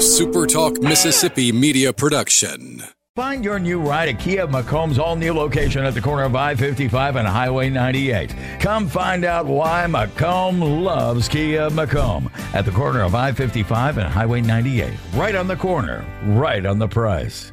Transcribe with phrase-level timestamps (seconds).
[0.00, 2.82] a SuperTalk Mississippi media production.
[3.16, 6.54] Find your new ride at Kia McComb's all new location at the corner of I
[6.54, 8.34] 55 and Highway 98.
[8.60, 14.08] Come find out why McComb loves Kia McComb at the corner of I 55 and
[14.08, 14.90] Highway 98.
[15.12, 17.52] Right on the corner, right on the price.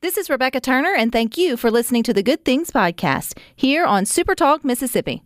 [0.00, 3.84] This is Rebecca Turner, and thank you for listening to the Good Things Podcast here
[3.84, 5.25] on Supertalk Mississippi.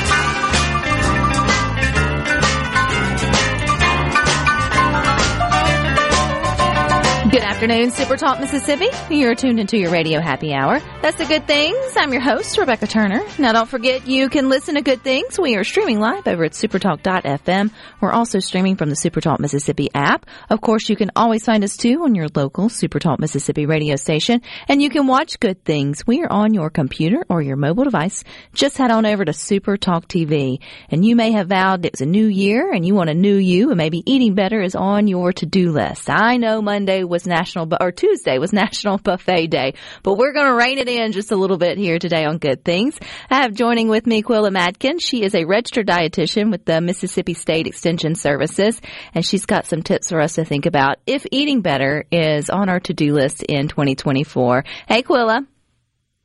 [7.31, 8.87] Good afternoon, Super Talk Mississippi.
[9.09, 10.81] You're tuned into your radio happy hour.
[11.01, 11.77] That's the good things.
[11.95, 13.21] I'm your host, Rebecca Turner.
[13.39, 15.39] Now don't forget you can listen to good things.
[15.39, 17.71] We are streaming live over at supertalk.fm.
[18.01, 20.25] We're also streaming from the Supertalk Mississippi app.
[20.49, 24.41] Of course, you can always find us too on your local Supertalk Mississippi radio station.
[24.67, 26.05] And you can watch good things.
[26.05, 28.25] We are on your computer or your mobile device.
[28.53, 30.59] Just head on over to Supertalk TV.
[30.89, 33.37] And you may have vowed it was a new year and you want a new
[33.37, 36.09] you and maybe eating better is on your to-do list.
[36.09, 40.47] I know Monday was National, Bu- or Tuesday was National Buffet Day, but we're going
[40.47, 42.97] to rein it in just a little bit here today on Good Things.
[43.29, 44.99] I have joining with me Qula Madkin.
[44.99, 48.81] She is a registered dietitian with the Mississippi State Extension Services,
[49.13, 52.69] and she's got some tips for us to think about if eating better is on
[52.69, 54.63] our to-do list in 2024.
[54.87, 55.45] Hey, Qula.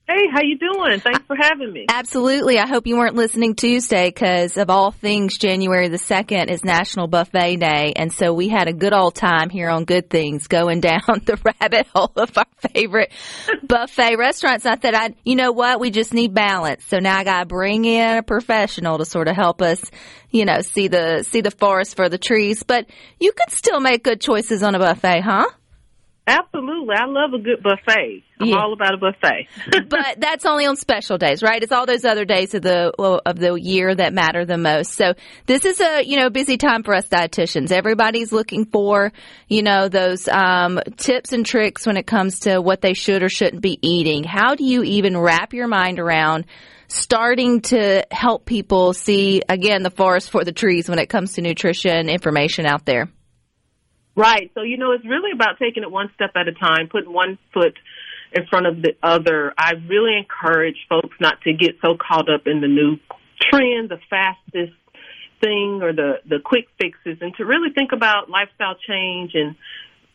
[0.09, 1.01] Hey, how you doing?
[1.01, 1.87] Thanks for having me.
[1.89, 2.61] Absolutely.
[2.61, 7.09] I hope you weren't listening Tuesday because of all things, January the 2nd is National
[7.09, 7.93] Buffet Day.
[7.97, 11.37] And so we had a good old time here on Good Things going down the
[11.61, 13.13] rabbit hole of our favorite
[13.65, 14.65] buffet restaurants.
[14.65, 15.81] I thought I, you know what?
[15.81, 16.85] We just need balance.
[16.85, 19.83] So now I got to bring in a professional to sort of help us,
[20.31, 22.63] you know, see the, see the forest for the trees.
[22.63, 22.87] But
[23.19, 25.47] you could still make good choices on a buffet, huh?
[26.29, 26.95] Absolutely.
[26.97, 28.23] I love a good buffet.
[28.39, 28.57] I'm Yeah.
[28.57, 29.49] all about a buffet.
[29.89, 31.63] but that's only on special days, right?
[31.63, 34.93] It's all those other days of the of the year that matter the most.
[34.93, 35.15] So
[35.47, 37.73] this is a you know busy time for us dietitians.
[37.73, 39.13] Everybody's looking for
[39.49, 43.29] you know those um, tips and tricks when it comes to what they should or
[43.29, 44.25] shouldn't be eating.
[44.25, 46.45] How do you even wrap your mind around?
[46.89, 51.41] Starting to help people see again the forest for the trees when it comes to
[51.43, 53.09] nutrition information out there.
[54.15, 54.51] right.
[54.55, 57.39] So, you know, it's really about taking it one step at a time, putting one
[57.53, 57.75] foot
[58.37, 59.53] in front of the other.
[59.57, 62.99] I really encourage folks not to get so caught up in the new
[63.41, 64.77] trend, the fastest
[65.41, 69.55] thing or the, the quick fixes and to really think about lifestyle change and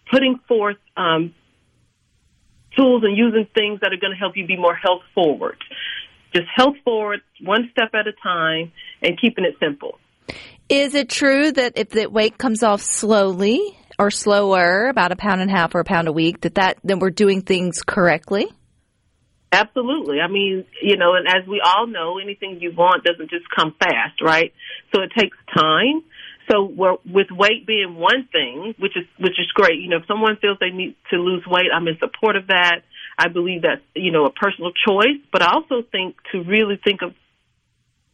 [0.09, 1.33] putting forth um,
[2.75, 5.57] tools and using things that are going to help you be more health forward.
[6.33, 8.71] Just health forward, one step at a time,
[9.01, 9.99] and keeping it simple.
[10.69, 15.41] Is it true that if the weight comes off slowly or slower, about a pound
[15.41, 18.47] and a half or a pound a week, that that then we're doing things correctly?
[19.51, 20.19] Absolutely.
[20.19, 23.75] I mean, you know, and as we all know, anything you want doesn't just come
[23.77, 24.53] fast, right?
[24.95, 26.03] So it takes time.
[26.49, 26.63] So
[27.05, 29.79] with weight being one thing, which is which is great.
[29.79, 32.81] You know, if someone feels they need to lose weight, I'm in support of that.
[33.19, 37.03] I believe that's you know a personal choice, but I also think to really think
[37.03, 37.13] of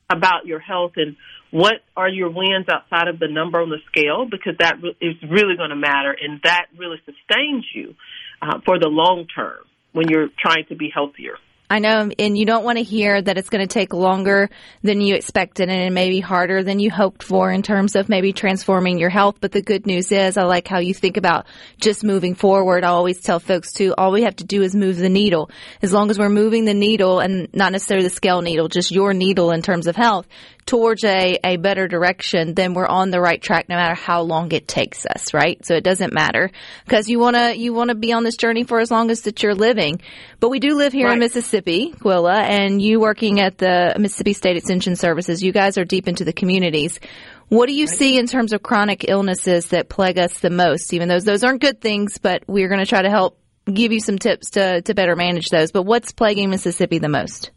[0.10, 1.16] about your health and
[1.52, 5.56] what are your wins outside of the number on the scale because that is really
[5.56, 7.96] going to matter and that really sustains you
[8.42, 9.60] uh, for the long term
[9.94, 11.38] when you're trying to be healthier.
[11.70, 14.50] I know, and you don't want to hear that it's going to take longer
[14.84, 18.08] than you expected and it may be harder than you hoped for in terms of
[18.08, 19.40] maybe transforming your health.
[19.42, 21.46] But the good news is, I like how you think about
[21.82, 22.86] just moving forward.
[22.86, 25.52] I always tell folks too, all we have to do is move the needle.
[25.82, 29.14] As long as we're moving the needle and not necessarily the scale needle, just your
[29.14, 30.26] needle in terms of health
[30.68, 34.52] towards a, a better direction, then we're on the right track no matter how long
[34.52, 35.66] it takes us, right?
[35.66, 36.52] So it doesn't matter
[36.86, 39.22] because you want to, you want to be on this journey for as long as
[39.22, 40.02] that you're living.
[40.40, 44.58] But we do live here in Mississippi, Qula, and you working at the Mississippi State
[44.58, 47.00] Extension Services, you guys are deep into the communities.
[47.48, 50.94] What do you see in terms of chronic illnesses that plague us the most?
[50.94, 54.02] Even those, those aren't good things, but we're going to try to help give you
[54.02, 55.72] some tips to, to better manage those.
[55.72, 57.52] But what's plaguing Mississippi the most?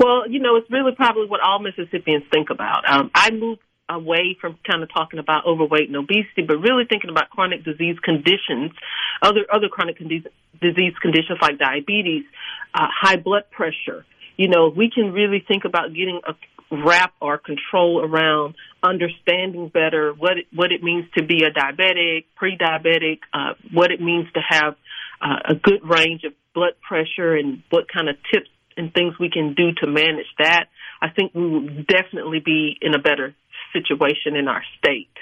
[0.00, 2.88] Well, you know, it's really probably what all Mississippians think about.
[2.90, 7.10] Um, I moved away from kind of talking about overweight and obesity, but really thinking
[7.10, 8.72] about chronic disease conditions,
[9.20, 10.24] other other chronic condi-
[10.58, 12.24] disease conditions like diabetes,
[12.74, 14.06] uh, high blood pressure.
[14.38, 16.34] You know, we can really think about getting a
[16.74, 22.24] wrap or control around understanding better what it, what it means to be a diabetic,
[22.36, 24.76] pre-diabetic, uh, what it means to have
[25.20, 28.48] uh, a good range of blood pressure and what kind of tips
[28.80, 30.66] and things we can do to manage that,
[31.00, 33.34] I think we will definitely be in a better
[33.72, 35.12] situation in our state.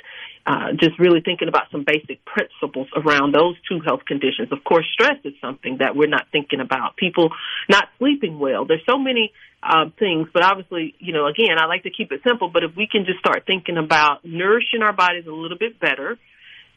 [0.47, 4.51] Uh, just really thinking about some basic principles around those two health conditions.
[4.51, 6.97] Of course, stress is something that we're not thinking about.
[6.97, 7.29] People
[7.69, 8.65] not sleeping well.
[8.65, 9.33] There's so many
[9.63, 12.49] uh, things, but obviously, you know, again, I like to keep it simple.
[12.49, 16.17] But if we can just start thinking about nourishing our bodies a little bit better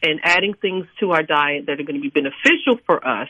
[0.03, 3.29] and adding things to our diet that are going to be beneficial for us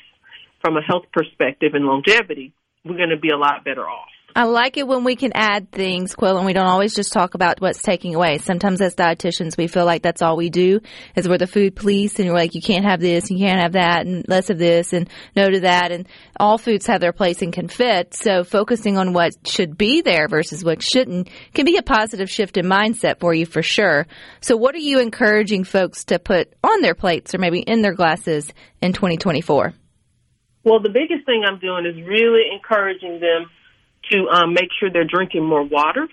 [0.62, 2.54] from a health perspective and longevity,
[2.86, 4.08] we're going to be a lot better off.
[4.34, 7.34] I like it when we can add things, Quill, and we don't always just talk
[7.34, 8.38] about what's taking away.
[8.38, 10.80] Sometimes as dietitians, we feel like that's all we do
[11.18, 13.74] is we're the food police and you're like, you can't have this, you can't have
[13.74, 16.08] that, and less of this, and no to that, and
[16.40, 18.14] all foods have their place and can fit.
[18.14, 22.56] So focusing on what should be there versus what shouldn't can be a positive shift
[22.56, 24.08] in mindset for you for sure.
[24.40, 27.94] So what are you encouraging folks to put on their plates or maybe in their
[27.94, 28.48] glasses
[28.82, 29.74] in 2024?
[30.64, 33.50] Well, the biggest thing I'm doing is really encouraging them
[34.12, 36.08] to um, make sure they're drinking more water.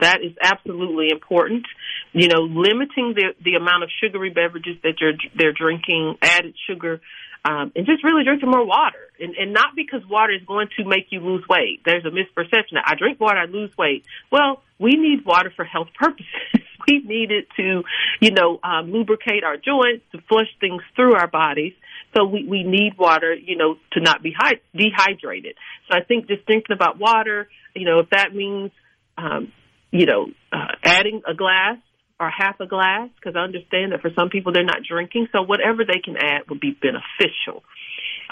[0.00, 1.64] That is absolutely important.
[2.12, 7.00] You know, limiting the the amount of sugary beverages that you're they're drinking, added sugar,
[7.44, 9.10] um, and just really drinking more water.
[9.20, 11.82] And, and not because water is going to make you lose weight.
[11.84, 14.04] There's a misperception that I drink water, I lose weight.
[14.30, 16.26] Well, we need water for health purposes.
[16.86, 17.82] we need it to,
[18.20, 21.72] you know, um, lubricate our joints, to flush things through our bodies.
[22.16, 25.56] So we, we need water, you know, to not be hy- dehydrated.
[25.88, 28.70] So I think just thinking about water, you know, if that means,
[29.16, 29.52] um,
[29.90, 31.78] you know, uh, adding a glass
[32.20, 35.28] or half a glass, because I understand that for some people they're not drinking.
[35.32, 37.64] So whatever they can add would be beneficial.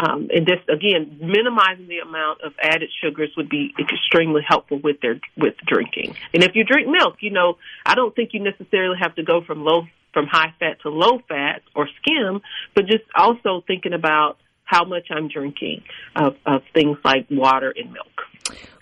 [0.01, 5.01] Um, and this again, minimizing the amount of added sugars would be extremely helpful with
[5.01, 6.17] their with drinking.
[6.33, 9.43] And if you drink milk, you know, I don't think you necessarily have to go
[9.43, 12.41] from low from high fat to low fat or skim,
[12.75, 14.39] but just also thinking about
[14.71, 15.83] how much I'm drinking
[16.15, 18.07] of, of things like water and milk.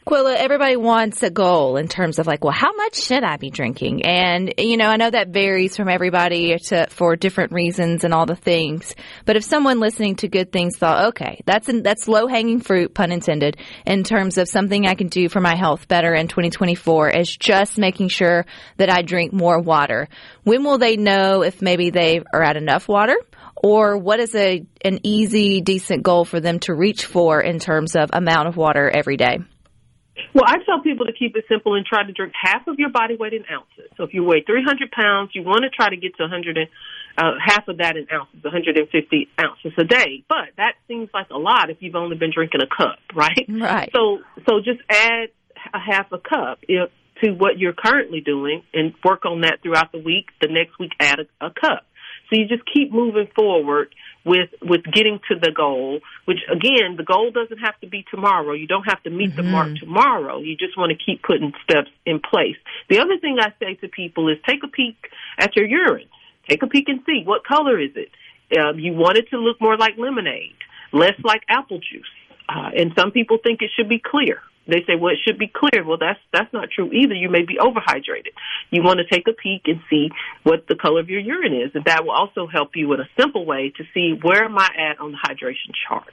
[0.06, 3.50] Qula, everybody wants a goal in terms of like, well, how much should I be
[3.50, 4.06] drinking?
[4.06, 8.25] And, you know, I know that varies from everybody to, for different reasons and all
[8.25, 8.94] the things.
[9.26, 13.12] But if someone listening to good things thought, okay, that's, that's low hanging fruit, pun
[13.12, 17.37] intended, in terms of something I can do for my health better in 2024 is
[17.37, 18.46] just making sure
[18.79, 20.08] that I drink more water.
[20.43, 23.17] When will they know if maybe they are at enough water?
[23.62, 27.96] Or what is a, an easy, decent goal for them to reach for in terms
[27.96, 29.38] of amount of water every day?
[30.34, 32.90] Well, I tell people to keep it simple and try to drink half of your
[32.90, 33.90] body weight in ounces.
[33.96, 36.69] So if you weigh 300 pounds, you want to try to get to 100 and,
[37.16, 40.25] uh, half of that in ounces, 150 ounces a day.
[40.28, 43.46] But that seems like a lot if you've only been drinking a cup, right?
[43.49, 43.90] Right.
[43.94, 44.19] So,
[44.49, 45.28] so just add
[45.75, 46.90] a half a cup if,
[47.22, 50.26] to what you're currently doing and work on that throughout the week.
[50.40, 51.84] The next week, add a, a cup.
[52.28, 53.94] So you just keep moving forward
[54.25, 56.00] with with getting to the goal.
[56.26, 58.52] Which again, the goal doesn't have to be tomorrow.
[58.52, 59.36] You don't have to meet mm-hmm.
[59.36, 60.38] the mark tomorrow.
[60.40, 62.56] You just want to keep putting steps in place.
[62.88, 64.96] The other thing I say to people is take a peek
[65.38, 66.08] at your urine.
[66.48, 68.10] Take a peek and see what color is it.
[68.58, 70.56] Um, you want it to look more like lemonade,
[70.92, 72.06] less like apple juice.
[72.49, 74.41] Uh, and some people think it should be clear.
[74.67, 75.83] They say, well, it should be clear.
[75.83, 77.15] Well, that's that's not true either.
[77.15, 78.35] You may be overhydrated.
[78.71, 80.11] You want to take a peek and see
[80.43, 83.09] what the color of your urine is, and that will also help you in a
[83.19, 86.12] simple way to see where am I at on the hydration chart.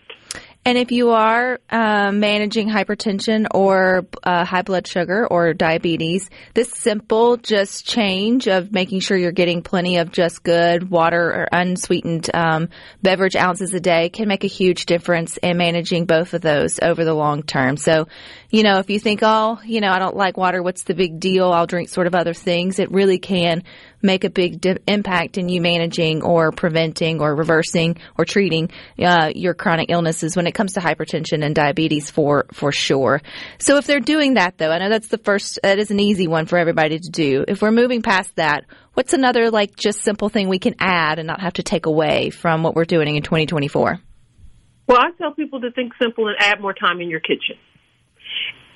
[0.67, 6.71] And if you are uh, managing hypertension or uh, high blood sugar or diabetes, this
[6.71, 12.31] simple just change of making sure you're getting plenty of just good water or unsweetened
[12.33, 12.69] um,
[13.03, 17.05] beverage ounces a day can make a huge difference in managing both of those over
[17.05, 17.77] the long term.
[17.77, 18.07] So,
[18.49, 21.19] you know, if you think, oh, you know, I don't like water, what's the big
[21.19, 21.51] deal?
[21.51, 22.79] I'll drink sort of other things.
[22.79, 23.61] It really can
[24.01, 29.31] make a big di- impact in you managing or preventing or reversing or treating uh,
[29.35, 33.21] your chronic illnesses when it comes to hypertension and diabetes for for sure.
[33.57, 36.27] So if they're doing that though, I know that's the first that is an easy
[36.27, 37.45] one for everybody to do.
[37.47, 41.27] If we're moving past that, what's another like just simple thing we can add and
[41.27, 43.99] not have to take away from what we're doing in 2024?
[44.87, 47.57] Well, I tell people to think simple and add more time in your kitchen.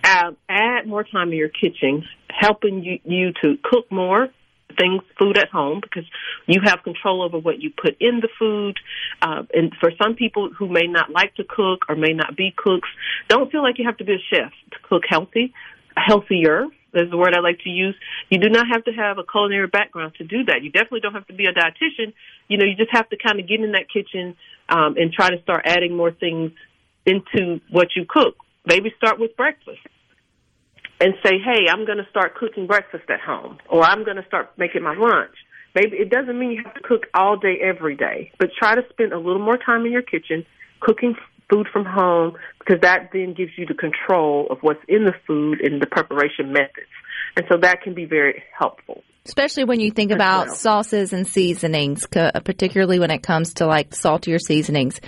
[0.04, 4.30] Uh, add more time in your kitchen, helping you, you to cook more,
[4.78, 6.06] things food at home because
[6.48, 8.78] you have control over what you put in the food
[9.22, 12.54] uh, and for some people who may not like to cook or may not be
[12.56, 12.90] cooks
[13.28, 15.54] don't feel like you have to be a chef to cook healthy
[15.96, 17.96] healthier is the word I like to use.
[18.30, 20.64] You do not have to have a culinary background to do that.
[20.64, 22.14] You definitely don't have to be a dietitian.
[22.48, 24.36] You know, you just have to kind of get in that kitchen
[24.70, 26.52] um, and try to start adding more things
[27.06, 28.36] into what you cook.
[28.66, 29.80] Maybe start with breakfast
[31.00, 34.26] and say, hey, I'm going to start cooking breakfast at home, or I'm going to
[34.26, 35.36] start making my lunch.
[35.76, 38.82] Maybe it doesn't mean you have to cook all day, every day, but try to
[38.90, 40.46] spend a little more time in your kitchen,
[40.82, 41.16] cooking
[41.50, 45.60] food from home because that then gives you the control of what's in the food
[45.62, 46.90] and the preparation methods.
[47.36, 49.04] And so that can be very helpful.
[49.26, 50.56] Especially when you think about well.
[50.56, 55.00] sauces and seasonings, particularly when it comes to like saltier seasonings.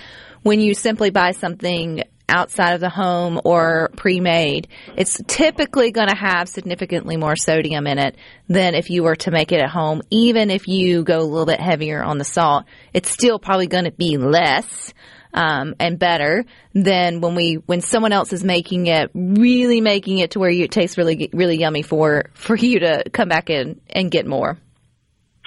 [0.42, 6.16] When you simply buy something outside of the home or pre-made, it's typically going to
[6.16, 8.16] have significantly more sodium in it
[8.48, 10.02] than if you were to make it at home.
[10.10, 13.84] Even if you go a little bit heavier on the salt, it's still probably going
[13.84, 14.92] to be less.
[15.34, 20.32] Um, and better than when we when someone else is making it, really making it
[20.32, 23.80] to where you, it tastes really really yummy for for you to come back in
[23.88, 24.58] and get more.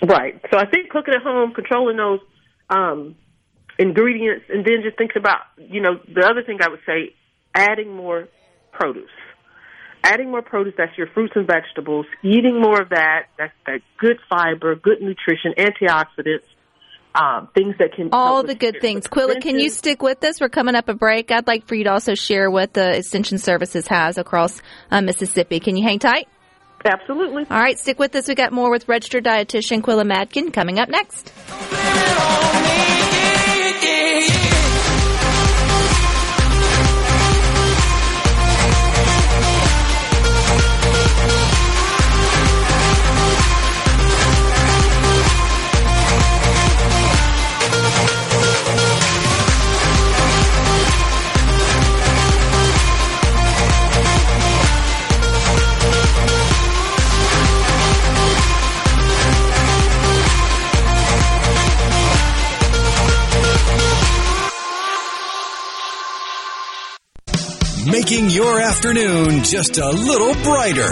[0.01, 0.41] Right.
[0.51, 2.19] So I think cooking at home, controlling those
[2.69, 3.15] um,
[3.77, 7.13] ingredients, and then just thinking about, you know, the other thing I would say,
[7.53, 8.27] adding more
[8.71, 9.09] produce.
[10.03, 12.05] Adding more produce, that's your fruits and vegetables.
[12.21, 16.45] Eating more of that, that's that good fiber, good nutrition, antioxidants,
[17.15, 19.07] um, things that can all the good things.
[19.07, 20.39] Qula, can you stick with us?
[20.39, 21.31] We're coming up a break.
[21.31, 25.59] I'd like for you to also share what the Extension Services has across uh, Mississippi.
[25.59, 26.27] Can you hang tight?
[26.85, 27.45] Absolutely.
[27.49, 28.27] All right, stick with us.
[28.27, 31.31] We got more with registered dietitian Qula Madkin coming up next
[34.27, 34.54] you.
[68.07, 70.91] Making your afternoon just a little brighter.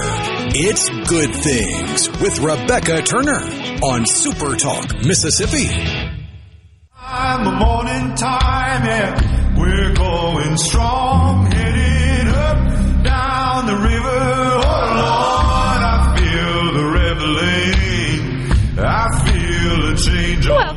[0.56, 3.40] It's Good Things with Rebecca Turner
[3.84, 5.68] on Super Talk, Mississippi.
[6.98, 9.56] Time, the morning time, yeah.
[9.56, 11.63] We're going strong, heading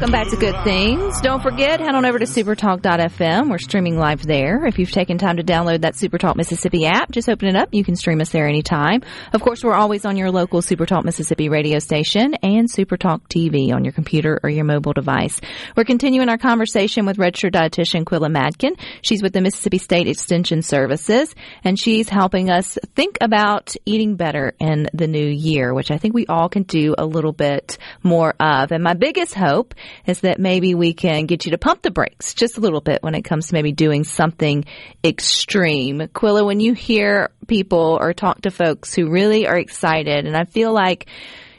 [0.07, 1.21] Welcome back to Good Things.
[1.21, 3.51] Don't forget, head on over to supertalk.fm.
[3.51, 4.65] We're streaming live there.
[4.65, 7.71] If you've taken time to download that Supertalk Mississippi app, just open it up.
[7.73, 9.03] You can stream us there anytime.
[9.33, 13.83] Of course, we're always on your local Supertalk Mississippi radio station and Supertalk TV on
[13.83, 15.41] your computer or your mobile device.
[15.77, 18.79] We're continuing our conversation with registered dietitian Qula Madkin.
[19.03, 21.35] She's with the Mississippi State Extension Services,
[21.65, 26.15] and she's helping us think about eating better in the new year, which I think
[26.15, 28.71] we all can do a little bit more of.
[28.71, 29.75] And my biggest hope
[30.05, 33.03] is that maybe we can get you to pump the brakes just a little bit
[33.03, 34.65] when it comes to maybe doing something
[35.05, 35.99] extreme.
[35.99, 40.45] Qula, when you hear people or talk to folks who really are excited, and I
[40.45, 41.07] feel like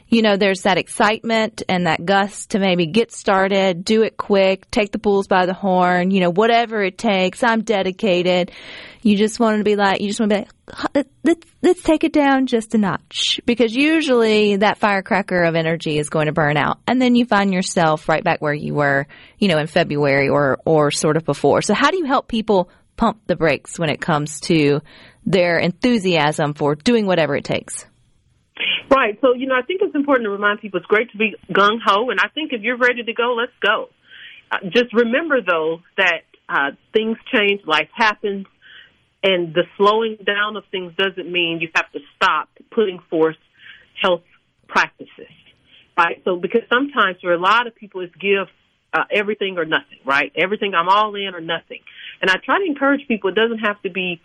[0.08, 4.70] you know, there's that excitement and that gust to maybe get started, do it quick,
[4.70, 7.42] take the bulls by the horn, you know, whatever it takes.
[7.42, 8.50] I'm dedicated.
[9.02, 12.04] You just want to be like, you just want to be like, let's, let's take
[12.04, 16.56] it down just a notch because usually that firecracker of energy is going to burn
[16.56, 19.06] out and then you find yourself right back where you were,
[19.38, 21.60] you know, in February or, or sort of before.
[21.60, 24.80] So how do you help people pump the brakes when it comes to
[25.26, 27.84] their enthusiasm for doing whatever it takes?
[28.90, 29.18] Right.
[29.20, 31.78] So, you know, I think it's important to remind people it's great to be gung
[31.84, 33.88] ho, and I think if you're ready to go, let's go.
[34.50, 38.46] Uh, just remember, though, that uh, things change, life happens,
[39.22, 43.36] and the slowing down of things doesn't mean you have to stop putting forth
[44.00, 44.22] health
[44.68, 45.34] practices.
[45.96, 46.22] Right.
[46.24, 48.46] So, because sometimes for a lot of people, it's give
[48.94, 49.98] uh, everything or nothing.
[50.06, 50.32] Right.
[50.34, 51.80] Everything I'm all in or nothing.
[52.22, 53.30] And I try to encourage people.
[53.30, 54.20] It doesn't have to be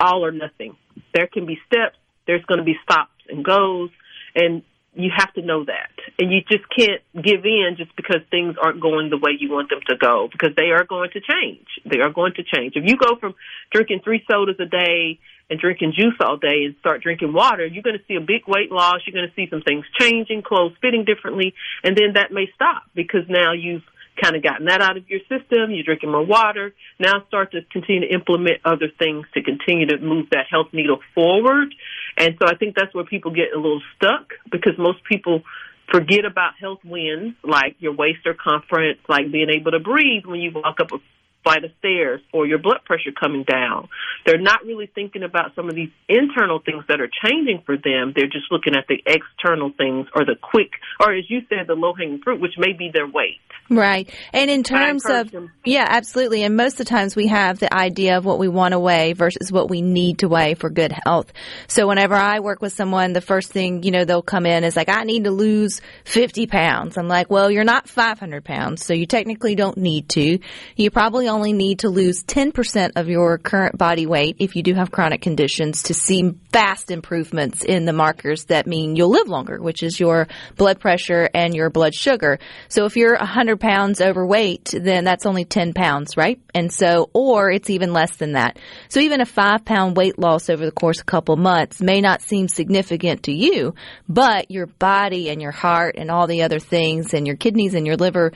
[0.00, 0.76] all or nothing.
[1.14, 1.96] There can be steps.
[2.26, 3.90] There's going to be stops and goes,
[4.36, 4.62] and
[4.94, 5.90] you have to know that.
[6.18, 9.68] And you just can't give in just because things aren't going the way you want
[9.68, 11.66] them to go because they are going to change.
[11.84, 12.74] They are going to change.
[12.76, 13.34] If you go from
[13.70, 15.18] drinking three sodas a day
[15.50, 18.48] and drinking juice all day and start drinking water, you're going to see a big
[18.48, 19.00] weight loss.
[19.06, 22.84] You're going to see some things changing, clothes fitting differently, and then that may stop
[22.94, 23.84] because now you've
[24.20, 25.70] kind of gotten that out of your system.
[25.70, 26.74] You're drinking more water.
[26.98, 31.00] Now start to continue to implement other things to continue to move that health needle
[31.14, 31.74] forward.
[32.16, 35.42] And so I think that's where people get a little stuck because most people
[35.90, 40.50] forget about health wins like your waist circumference, like being able to breathe when you
[40.52, 40.98] walk up a
[41.46, 43.88] flight of stairs or your blood pressure coming down.
[44.24, 48.12] They're not really thinking about some of these internal things that are changing for them.
[48.16, 51.74] They're just looking at the external things or the quick, or as you said, the
[51.74, 53.38] low hanging fruit, which may be their weight.
[53.70, 54.12] Right.
[54.32, 55.52] And in terms of, them.
[55.64, 56.42] yeah, absolutely.
[56.42, 59.12] And most of the times we have the idea of what we want to weigh
[59.12, 61.32] versus what we need to weigh for good health.
[61.68, 64.76] So whenever I work with someone, the first thing, you know, they'll come in is
[64.76, 66.96] like, I need to lose 50 pounds.
[66.96, 70.38] I'm like, well, you're not 500 pounds, so you technically don't need to.
[70.76, 74.74] You probably only need to lose 10% of your current body weight if you do
[74.74, 79.60] have chronic conditions to see fast improvements in the markers that mean you'll live longer,
[79.60, 82.38] which is your blood pressure and your blood sugar.
[82.68, 86.40] So if you're 100 pounds overweight, then that's only 10 pounds, right?
[86.54, 88.58] And so, or it's even less than that.
[88.88, 92.00] So even a five pound weight loss over the course of a couple months may
[92.00, 93.74] not seem significant to you,
[94.08, 97.86] but your body and your heart and all the other things and your kidneys and
[97.86, 98.32] your liver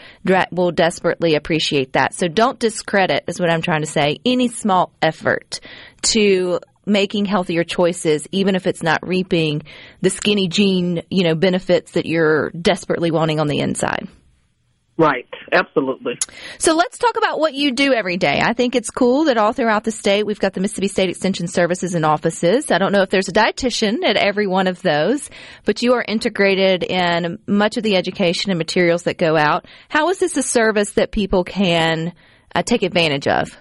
[0.50, 2.12] will desperately appreciate that.
[2.12, 5.60] So don't discredit, is what I'm trying to say, any small effort
[6.02, 9.62] to making healthier choices, even if it's not reaping
[10.00, 14.08] the skinny jean, you know, benefits that you're desperately wanting on the inside.
[15.00, 16.18] Right, absolutely.
[16.58, 18.38] So let's talk about what you do every day.
[18.44, 21.48] I think it's cool that all throughout the state we've got the Mississippi State Extension
[21.48, 22.70] Services and offices.
[22.70, 25.30] I don't know if there's a dietitian at every one of those,
[25.64, 29.64] but you are integrated in much of the education and materials that go out.
[29.88, 32.12] How is this a service that people can
[32.54, 33.56] uh, take advantage of?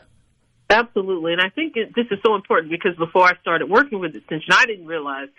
[0.70, 4.16] Absolutely, and I think it, this is so important because before I started working with
[4.16, 5.30] Extension, I didn't realize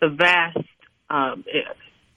[0.00, 0.58] the vast
[1.08, 1.44] um,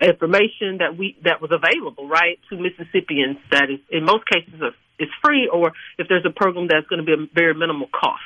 [0.01, 4.53] information that we that was available right to Mississippians that is in most cases
[4.99, 8.21] is free or if there's a program that's going to be a very minimal cost.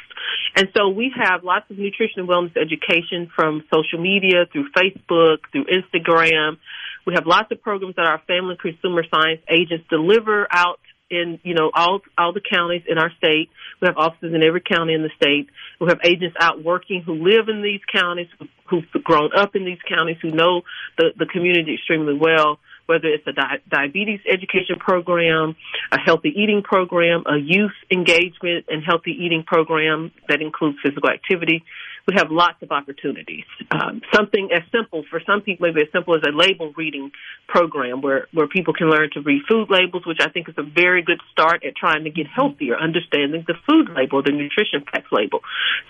[0.55, 5.47] And so we have lots of nutrition and wellness education from social media through Facebook,
[5.51, 6.57] through Instagram.
[7.05, 11.53] We have lots of programs that our family consumer science agents deliver out in you
[11.53, 13.49] know all all the counties in our state.
[13.81, 15.47] We have offices in every county in the state.
[15.79, 18.27] We have agents out working who live in these counties,
[18.69, 20.61] who've grown up in these counties, who know
[20.97, 22.59] the the community extremely well.
[22.85, 25.57] Whether it's a di- diabetes education program,
[25.91, 31.65] a healthy eating program, a youth engagement and healthy eating program that includes physical activity,
[32.07, 33.43] we have lots of opportunities.
[33.69, 37.11] Um, something as simple for some people, maybe as simple as a label reading
[37.49, 40.63] program where, where people can learn to read food labels, which I think is a
[40.63, 45.11] very good start at trying to get healthier, understanding the food label, the nutrition facts
[45.11, 45.41] label.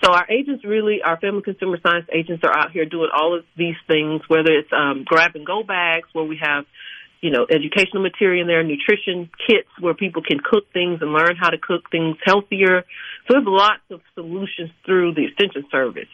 [0.02, 3.44] So our agents really, our family consumer science agents are out here doing all of
[3.56, 6.64] these things, whether it's um, grab and go bags where we have
[7.20, 11.36] you know, educational material in there, nutrition kits where people can cook things and learn
[11.36, 12.84] how to cook things healthier.
[13.26, 16.08] So there's lots of solutions through the extension service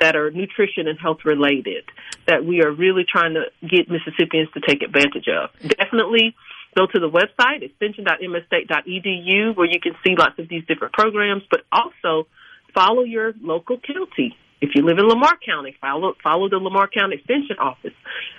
[0.00, 1.84] that are nutrition and health related
[2.26, 5.50] that we are really trying to get Mississippians to take advantage of.
[5.78, 6.36] Definitely
[6.76, 11.62] go to the website, extension.msstate.edu, where you can see lots of these different programs, but
[11.72, 12.28] also
[12.74, 17.16] follow your local county if you live in Lamar County, follow follow the Lamar County
[17.16, 17.94] Extension Office.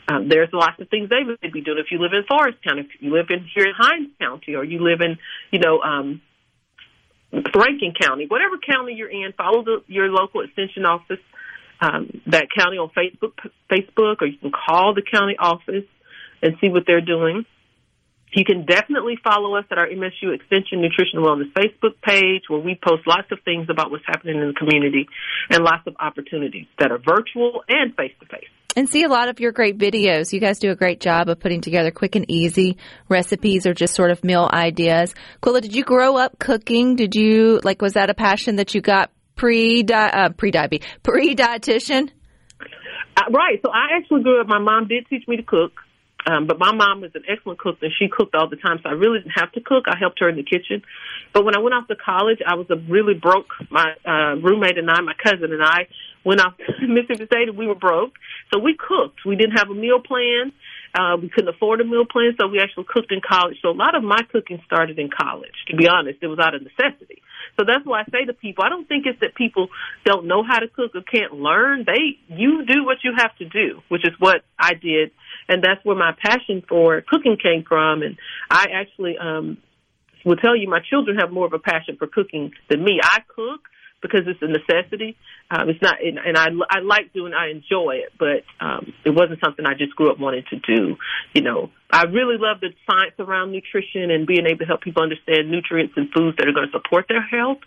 [0.08, 1.80] Um, there's lots of things they would be doing.
[1.80, 4.64] If you live in Forrest County, if you live in here in Hinds County, or
[4.64, 5.18] you live in,
[5.52, 6.22] you know, um,
[7.34, 11.20] Rankin County, whatever county you're in, follow the, your local extension office,
[11.80, 13.34] um, that county on Facebook,
[13.72, 15.86] Facebook, or you can call the county office
[16.44, 17.46] and see what they're doing.
[18.34, 22.62] You can definitely follow us at our MSU Extension Nutrition and Wellness Facebook page where
[22.62, 25.08] we post lots of things about what's happening in the community
[25.50, 28.48] and lots of opportunities that are virtual and face to face.
[28.78, 30.32] And see a lot of your great videos.
[30.32, 32.78] You guys do a great job of putting together quick and easy
[33.10, 35.14] recipes or just sort of meal ideas.
[35.44, 36.96] Qula, did you grow up cooking?
[36.96, 41.36] Did you, like, was that a passion that you got pre uh, pre diabetes pre
[41.36, 42.12] dietitian?
[43.18, 43.60] Uh, right.
[43.62, 44.48] So I actually grew up.
[44.48, 45.74] My mom did teach me to cook.
[46.26, 48.90] Um, but my mom was an excellent cook and she cooked all the time, so
[48.90, 49.86] I really didn't have to cook.
[49.88, 50.84] I helped her in the kitchen.
[51.34, 53.50] But when I went off to college, I was a really broke.
[53.70, 55.88] My uh, roommate and I, my cousin and I,
[56.24, 58.14] went off to Mississippi State and we were broke.
[58.54, 59.26] So we cooked.
[59.26, 60.52] We didn't have a meal plan.
[60.94, 63.58] Uh, we couldn't afford a meal plan, so we actually cooked in college.
[63.62, 65.56] So a lot of my cooking started in college.
[65.70, 67.22] To be honest, it was out of necessity.
[67.58, 69.70] So that's why I say to people, I don't think it's that people
[70.06, 71.86] don't know how to cook or can't learn.
[71.86, 75.12] They, you do what you have to do, which is what I did
[75.52, 78.02] and that's where my passion for cooking came from.
[78.04, 78.18] And
[78.50, 79.58] I actually um,
[80.26, 83.00] will tell you, my children have more of a passion for cooking than me.
[83.04, 83.62] I cook
[84.02, 85.16] because it's a necessity.
[85.50, 89.12] Um, it's not, and, and I, I like doing, I enjoy it, but um, it
[89.12, 90.98] wasn't something I just grew up wanting to do.
[91.34, 95.04] You know, I really love the science around nutrition and being able to help people
[95.04, 97.60] understand nutrients and foods that are going to support their health.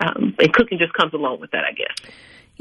[0.00, 2.12] Um, and cooking just comes along with that, I guess.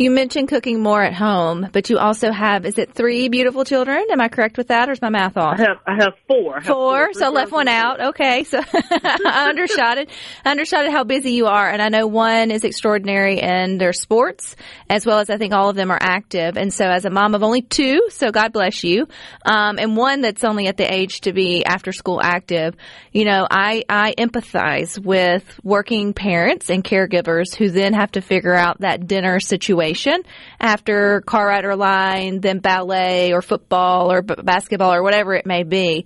[0.01, 4.03] You mentioned cooking more at home, but you also have, is it three beautiful children?
[4.09, 5.59] Am I correct with that or is my math off?
[5.59, 6.55] I have, I have four.
[6.55, 8.01] I have four, four so left one out.
[8.01, 8.43] Okay.
[8.43, 10.09] So I undershot it.
[10.43, 11.69] I undershot it how busy you are.
[11.69, 14.55] And I know one is extraordinary in their sports
[14.89, 16.57] as well as I think all of them are active.
[16.57, 19.07] And so as a mom of only two, so God bless you,
[19.45, 22.75] um, and one that's only at the age to be after school active,
[23.11, 28.55] you know, I, I empathize with working parents and caregivers who then have to figure
[28.55, 30.23] out that dinner situation situation
[30.59, 35.63] after car rider line, then ballet or football or b- basketball or whatever it may
[35.63, 36.05] be.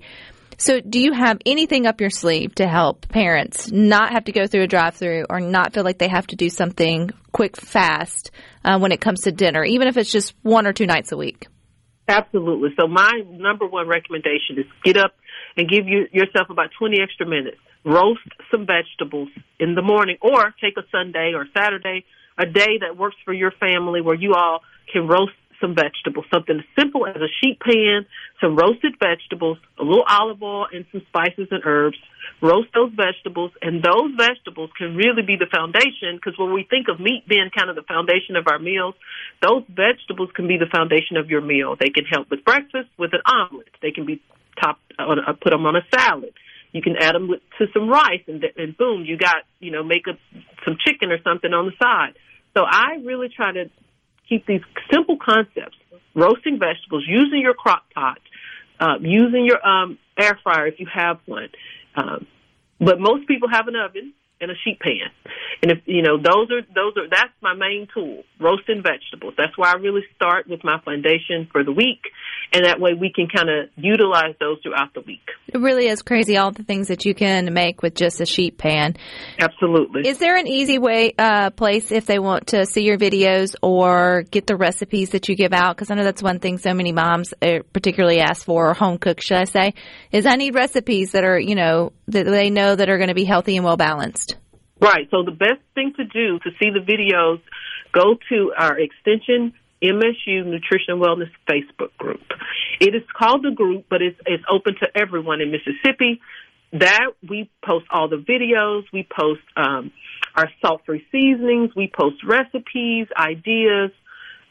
[0.58, 4.48] So, do you have anything up your sleeve to help parents not have to go
[4.48, 8.32] through a drive-through or not feel like they have to do something quick, fast
[8.64, 11.18] uh, when it comes to dinner, even if it's just one or two nights a
[11.18, 11.48] week?
[12.08, 12.70] Absolutely.
[12.80, 15.14] So my number one recommendation is get up
[15.58, 17.58] and give you, yourself about 20 extra minutes.
[17.84, 22.06] Roast some vegetables in the morning or take a Sunday or Saturday,
[22.38, 26.60] a day that works for your family where you all can roast some vegetables, something
[26.60, 28.06] as simple as a sheet pan,
[28.42, 31.98] some roasted vegetables, a little olive oil, and some spices and herbs.
[32.42, 36.88] Roast those vegetables, and those vegetables can really be the foundation because when we think
[36.90, 38.96] of meat being kind of the foundation of our meals,
[39.42, 41.76] those vegetables can be the foundation of your meal.
[41.80, 43.70] They can help with breakfast, with an omelet.
[43.82, 44.22] They can be
[44.62, 46.34] topped, on, uh, put them on a salad.
[46.72, 50.08] You can add them to some rice, and, and boom, you got you know make
[50.08, 50.20] a,
[50.66, 52.16] some chicken or something on the side.
[52.56, 53.70] So I really try to
[54.28, 55.78] keep these simple concepts:
[56.14, 58.20] roasting vegetables, using your crock pot,
[58.80, 61.50] uh, using your um, air fryer if you have one.
[61.96, 62.28] Um,
[62.80, 65.10] but most people have an oven and a sheet pan.
[65.62, 69.34] And if you know those are those are that's my main tool, roasting vegetables.
[69.38, 72.02] That's why I really start with my foundation for the week
[72.54, 75.28] and that way we can kind of utilize those throughout the week.
[75.48, 78.58] It really is crazy all the things that you can make with just a sheet
[78.58, 78.96] pan.
[79.40, 80.08] Absolutely.
[80.08, 84.24] Is there an easy way uh, place if they want to see your videos or
[84.32, 85.76] get the recipes that you give out?
[85.76, 88.98] Because I know that's one thing so many moms uh, particularly ask for, or home
[88.98, 89.74] cook, should I say,
[90.12, 93.16] is I need recipes that are you know that they know that are going to
[93.16, 94.35] be healthy and well balanced.
[94.80, 95.08] Right.
[95.12, 97.42] So the best thing to do to see the videos,
[97.92, 102.22] go to our extension MSU Nutrition Wellness Facebook group.
[102.80, 106.22] It is called the group, but it's, it's open to everyone in Mississippi.
[106.74, 109.92] That we post all the videos, we post um,
[110.36, 113.92] our salt-free seasonings, we post recipes, ideas,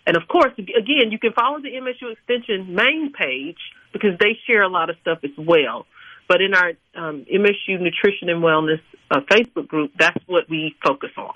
[0.06, 3.58] and of course, again, you can follow the MSU Extension main page
[3.92, 5.86] because they share a lot of stuff as well.
[6.28, 11.10] But in our um, MSU Nutrition and Wellness uh, Facebook group, that's what we focus
[11.16, 11.32] on.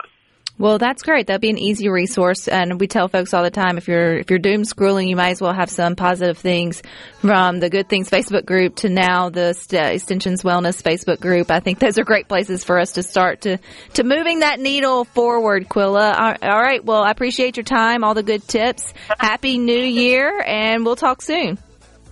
[0.58, 1.28] Well, that's great.
[1.28, 4.28] That'd be an easy resource, and we tell folks all the time if you're if
[4.28, 6.82] you're doom scrolling, you might as well have some positive things
[7.20, 11.52] from the Good Things Facebook group to now the Extensions Wellness Facebook group.
[11.52, 13.58] I think those are great places for us to start to
[13.94, 15.68] to moving that needle forward.
[15.68, 16.84] Qula, all right.
[16.84, 18.92] Well, I appreciate your time, all the good tips.
[19.16, 21.58] Happy New Year, and we'll talk soon.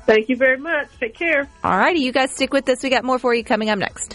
[0.07, 0.89] Thank you very much.
[1.01, 1.49] Take care.
[1.65, 2.83] All righty, you guys stick with us.
[2.83, 4.15] We got more for you coming up next.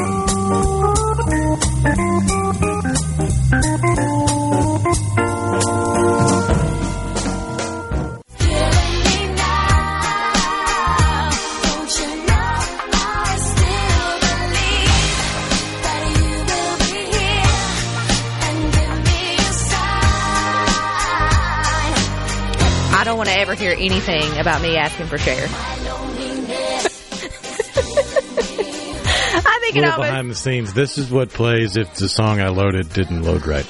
[23.81, 25.47] Anything about me asking for share.
[29.33, 30.09] I think it little almost.
[30.09, 30.73] behind the scenes.
[30.73, 33.65] This is what plays if the song I loaded didn't load right.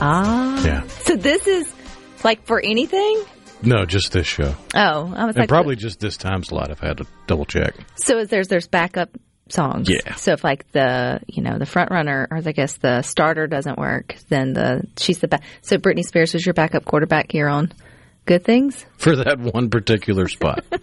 [0.00, 0.64] Ah.
[0.64, 0.86] Yeah.
[0.86, 1.72] So this is
[2.24, 3.22] like for anything?
[3.62, 4.54] No, just this show.
[4.74, 7.44] Oh, I was And like, probably just this time slot if I had to double
[7.44, 7.74] check.
[7.96, 9.10] So is there's there's backup
[9.48, 9.88] songs.
[9.88, 10.14] Yeah.
[10.16, 13.78] So if like the you know the front runner or I guess the starter doesn't
[13.78, 15.42] work, then the she's the back.
[15.62, 17.72] So Britney Spears was your backup quarterback here on
[18.24, 18.84] Good Things.
[18.96, 20.64] For that one particular spot.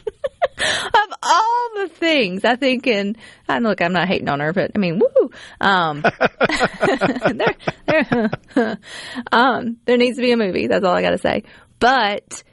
[0.63, 4.71] Of all the things, I think, and, and look, I'm not hating on her, but
[4.75, 5.31] I mean, woo.
[5.59, 6.03] Um,
[7.33, 7.55] there,
[7.87, 8.77] there,
[9.31, 10.67] um, there needs to be a movie.
[10.67, 11.43] That's all I got to say.
[11.79, 12.43] But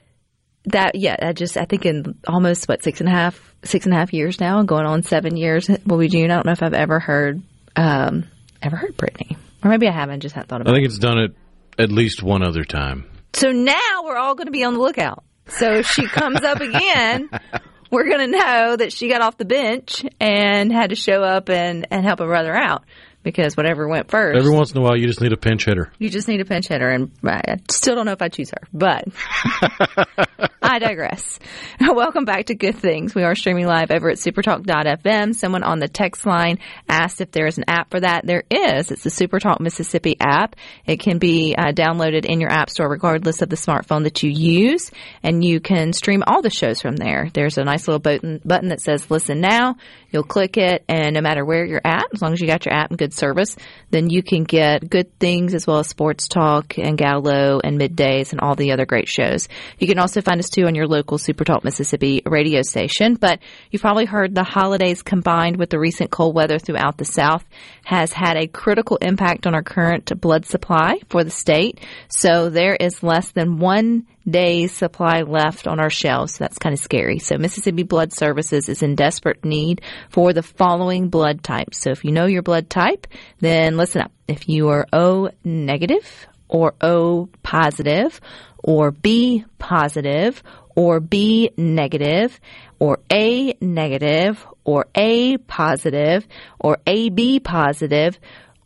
[0.66, 3.94] that, yeah, I just, I think in almost what six and a half, six and
[3.94, 6.30] a half years now, and going on seven years will be June.
[6.30, 7.42] I don't know if I've ever heard,
[7.76, 8.24] um,
[8.62, 10.20] ever heard Britney, or maybe I haven't.
[10.20, 10.72] Just hadn't thought about it.
[10.72, 11.36] I think it's done it
[11.78, 13.04] at least one other time.
[13.32, 15.24] So now we're all going to be on the lookout.
[15.48, 17.30] So if she comes up again,
[17.90, 21.48] we're going to know that she got off the bench and had to show up
[21.48, 22.84] and, and help a brother out.
[23.22, 24.38] Because whatever went first.
[24.38, 25.92] Every once in a while, you just need a pinch hitter.
[25.98, 28.66] You just need a pinch hitter, and I still don't know if I choose her,
[28.72, 29.04] but
[30.62, 31.38] I digress.
[31.80, 33.14] Welcome back to Good Things.
[33.14, 35.34] We are streaming live over at supertalk.fm.
[35.34, 38.24] Someone on the text line asked if there is an app for that.
[38.24, 38.90] There is.
[38.90, 40.56] It's the Supertalk Mississippi app.
[40.86, 44.30] It can be uh, downloaded in your app store regardless of the smartphone that you
[44.30, 44.90] use,
[45.22, 47.30] and you can stream all the shows from there.
[47.32, 49.76] There's a nice little button, button that says Listen Now.
[50.10, 52.74] You'll click it, and no matter where you're at, as long as you got your
[52.74, 53.56] app and good service,
[53.90, 58.32] then you can get good things as well as sports talk and Gallo and middays
[58.32, 59.48] and all the other great shows.
[59.78, 63.14] You can also find us too on your local Super Talk Mississippi radio station.
[63.14, 63.40] But
[63.70, 67.44] you've probably heard the holidays combined with the recent cold weather throughout the South
[67.84, 71.80] has had a critical impact on our current blood supply for the state.
[72.08, 76.34] So there is less than one day's supply left on our shelves.
[76.34, 77.18] So that's kind of scary.
[77.18, 81.78] So Mississippi Blood Services is in desperate need for the following blood types.
[81.78, 83.06] So if you know your blood type,
[83.40, 84.12] then listen up.
[84.26, 88.20] If you are O negative or O positive
[88.62, 90.42] or B positive
[90.74, 92.38] or B negative
[92.78, 96.26] or A negative or A positive
[96.60, 98.18] or AB positive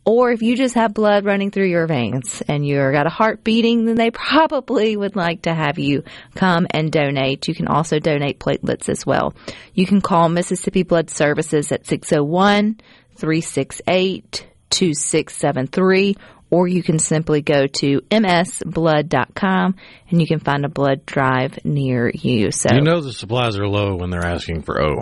[0.05, 3.43] or if you just have blood running through your veins and you've got a heart
[3.43, 6.03] beating, then they probably would like to have you
[6.35, 7.47] come and donate.
[7.47, 9.33] You can also donate platelets as well.
[9.73, 12.81] You can call Mississippi Blood Services at 601
[13.15, 16.17] 368 2673
[16.49, 19.75] or you can simply go to msblood.com
[20.09, 22.51] and you can find a blood drive near you.
[22.51, 25.01] So You know the supplies are low when they're asking for O.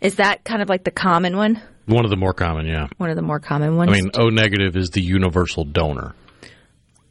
[0.00, 1.60] is that kind of like the common one?
[1.86, 2.88] One of the more common, yeah.
[2.98, 3.90] One of the more common ones.
[3.90, 6.14] I mean, O negative is the universal donor.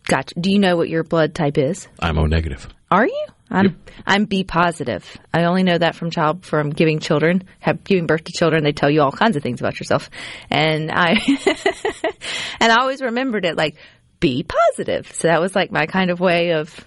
[0.05, 0.35] gotcha.
[0.39, 1.87] Do you know what your blood type is?
[1.99, 2.67] I'm O negative.
[2.91, 3.25] Are you?
[3.49, 5.05] I'm I'm B positive.
[5.33, 8.63] I only know that from child from giving children, have giving birth to children.
[8.63, 10.09] They tell you all kinds of things about yourself,
[10.49, 11.11] and I
[12.59, 13.75] and I always remembered it like
[14.19, 15.11] B positive.
[15.13, 16.83] So that was like my kind of way of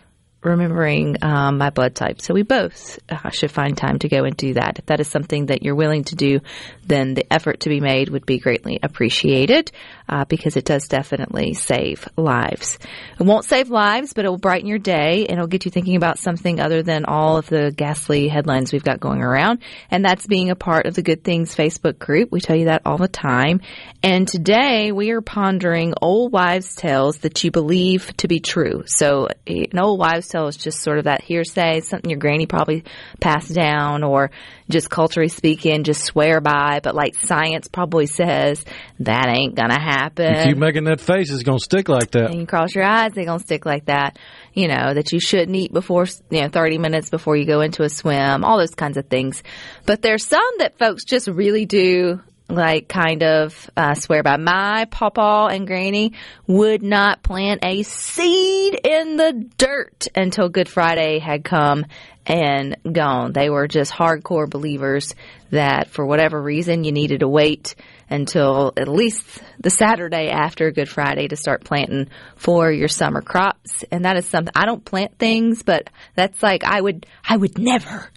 [0.48, 2.20] remembering um, my blood type.
[2.20, 4.78] So we both uh, should find time to go and do that.
[4.78, 6.40] If that is something that you're willing to do,
[6.86, 9.70] then the effort to be made would be greatly appreciated
[10.08, 12.78] uh, because it does definitely save lives.
[13.18, 15.96] It won't save lives, but it will brighten your day and it'll get you thinking
[15.96, 19.60] about something other than all of the ghastly headlines we've got going around.
[19.90, 22.32] And that's being a part of the Good Things Facebook group.
[22.32, 23.60] We tell you that all the time.
[24.02, 28.84] And today we are pondering old wives' tales that you believe to be true.
[28.86, 32.84] So an old wives' tale is just sort of that hearsay, something your granny probably
[33.20, 34.30] passed down or
[34.70, 38.64] just culturally speaking, just swear by, but like science probably says
[39.00, 40.36] that ain't gonna happen.
[40.38, 42.30] You keep making that face, it's to stick like that.
[42.30, 44.18] and you cross your eyes, they're gonna stick like that.
[44.52, 47.82] You know, that you shouldn't eat before, you know, 30 minutes before you go into
[47.82, 49.42] a swim, all those kinds of things.
[49.86, 54.36] But there's some that folks just really do like kind of uh, swear by.
[54.36, 56.14] My papa and granny
[56.46, 61.84] would not plant a seed in the dirt until Good Friday had come
[62.28, 63.32] and gone.
[63.32, 65.14] They were just hardcore believers
[65.50, 67.74] that for whatever reason you needed to wait
[68.10, 69.24] until at least
[69.58, 73.82] the Saturday after Good Friday to start planting for your summer crops.
[73.90, 77.58] And that is something I don't plant things, but that's like I would I would
[77.58, 78.10] never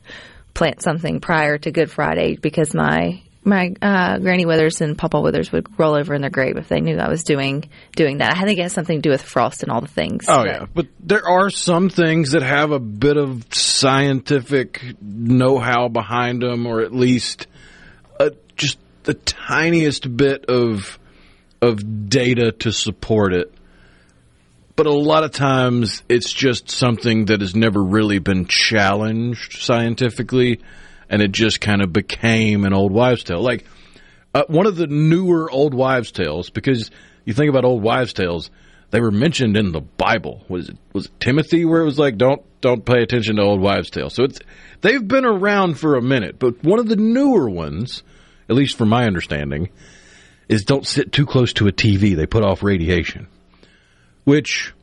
[0.53, 5.51] plant something prior to Good Friday because my my uh, Granny Withers and Papa Withers
[5.51, 8.37] would roll over in their grave if they knew I was doing doing that.
[8.37, 10.25] I think it has something to do with frost and all the things.
[10.27, 15.87] Oh that- yeah, but there are some things that have a bit of scientific know-how
[15.87, 17.47] behind them, or at least
[18.19, 20.99] a, just the tiniest bit of
[21.61, 23.53] of data to support it.
[24.75, 30.61] But a lot of times, it's just something that has never really been challenged scientifically,
[31.11, 33.41] and it just kind of became an old wives' tale.
[33.41, 33.65] Like
[34.33, 36.89] uh, one of the newer old wives' tales, because
[37.25, 38.49] you think about old wives' tales,
[38.89, 40.43] they were mentioned in the Bible.
[40.47, 43.59] Was it was it Timothy where it was like don't don't pay attention to old
[43.59, 44.15] wives' tales.
[44.15, 44.39] So it's
[44.79, 48.03] they've been around for a minute, but one of the newer ones,
[48.49, 49.69] at least from my understanding,
[50.47, 52.15] is don't sit too close to a TV.
[52.15, 53.27] They put off radiation,
[54.23, 54.73] which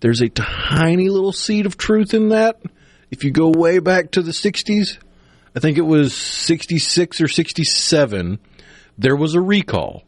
[0.00, 2.60] there's a tiny little seed of truth in that.
[3.10, 4.98] If you go way back to the 60s,
[5.54, 8.38] I think it was 66 or 67,
[8.98, 10.02] there was a recall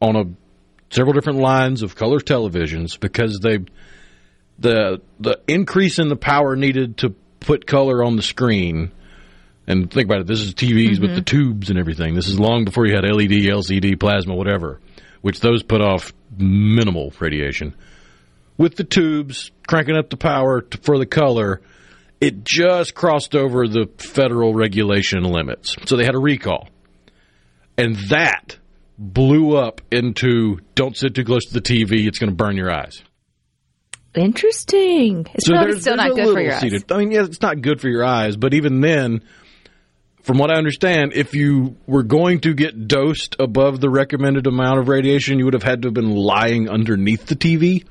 [0.00, 0.24] on a
[0.90, 3.58] several different lines of color televisions because they
[4.58, 8.92] the the increase in the power needed to put color on the screen.
[9.68, 11.24] And think about it this is TVs with the mm-hmm.
[11.24, 12.14] tubes and everything.
[12.14, 14.80] This is long before you had LED LCD plasma whatever
[15.26, 17.74] which those put off minimal radiation.
[18.56, 21.62] With the tubes cranking up the power to, for the color
[22.20, 26.68] it just crossed over the federal regulation limits so they had a recall
[27.78, 28.56] and that
[28.98, 32.72] blew up into don't sit too close to the TV, it's going to burn your
[32.72, 33.02] eyes.
[34.14, 35.26] Interesting.
[35.34, 36.60] It's probably there's- still there's not good for your eyes.
[36.60, 39.20] seated- I mean, yeah, it's not good for your eyes, but even then,
[40.22, 44.78] from what I understand, if you were going to get dosed above the recommended amount
[44.80, 47.84] of radiation, you would have had to have been lying underneath the TV.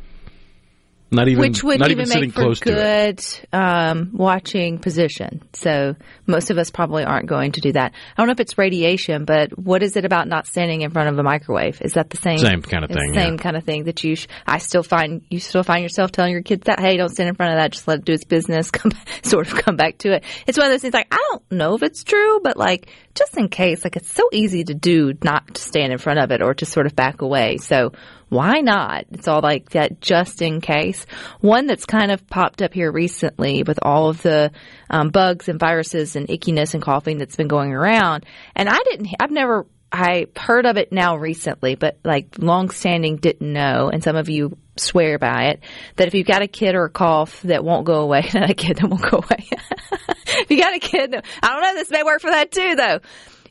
[1.12, 5.44] Not even, Which would not even even sitting make for good um, watching position.
[5.54, 7.94] So most of us probably aren't going to do that.
[7.94, 11.10] I don't know if it's radiation, but what is it about not standing in front
[11.10, 11.80] of a microwave?
[11.82, 13.42] Is that the same Same kind of thing, the Same yeah.
[13.42, 14.16] kind of thing that you.
[14.16, 17.30] Sh- I still find you still find yourself telling your kids that hey, don't stand
[17.30, 17.72] in front of that.
[17.72, 18.72] Just let it do its business.
[18.76, 18.92] Come
[19.22, 20.24] sort of come back to it.
[20.48, 23.38] It's one of those things like I don't know if it's true, but like just
[23.38, 26.42] in case, like it's so easy to do not to stand in front of it
[26.42, 27.58] or to sort of back away.
[27.58, 27.94] So
[28.30, 29.06] why not?
[29.12, 31.06] It's all like that just in case.
[31.40, 34.52] One that's kind of popped up here recently with all of the
[34.90, 38.26] um, bugs and viruses and ickiness and coughing that's been going around.
[38.56, 43.18] And I didn't, I've never, I heard of it now recently, but like long standing
[43.18, 43.90] didn't know.
[43.92, 45.64] And some of you swear by it
[45.96, 48.56] that if you've got a kid or a cough that won't go away, not a
[48.56, 49.48] kid that won't go away.
[50.28, 53.00] if you got a kid, I don't know, this may work for that too though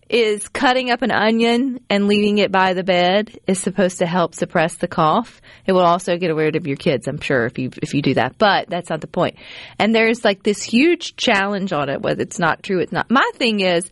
[0.08, 4.34] is cutting up an onion and leaving it by the bed is supposed to help
[4.34, 5.40] suppress the cough.
[5.66, 8.14] It will also get rid of your kids, I'm sure, if you if you do
[8.14, 8.36] that.
[8.38, 9.36] But that's not the point.
[9.78, 13.10] And there's like this huge challenge on it, whether it's not true, it's not.
[13.10, 13.90] My thing is,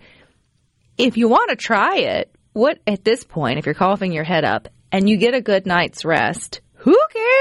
[0.98, 4.44] if you want to try it, what at this point, if you're coughing your head
[4.44, 6.98] up and you get a good night's rest, who